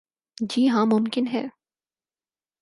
جی 0.49 0.67
ہاں 0.69 0.85
ممکن 0.85 1.25
ہے۔ 1.27 1.43